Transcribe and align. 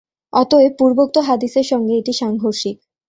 অতএব, 0.33 0.71
পূর্বোক্ত 0.79 1.15
হাদীসের 1.27 1.65
সঙ্গে 1.71 1.93
এটি 1.97 2.13
সাংঘর্ষিক। 2.13 2.77